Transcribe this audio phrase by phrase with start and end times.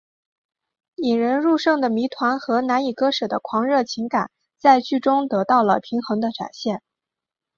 [0.95, 6.81] 引人入胜的谜团和难以割舍的狂热情感在剧中得到了平衡的展现。